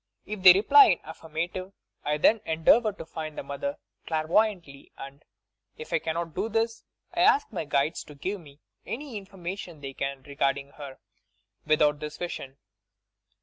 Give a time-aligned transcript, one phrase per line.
[0.25, 3.77] If they reply in the affirma tive, I then endeavour to find the mother
[4.07, 5.23] clairvoyantly and,
[5.77, 9.93] if I cannot do this, I ask my guides to give me any information they
[9.93, 10.97] can regarding her,
[11.67, 12.57] without this vision.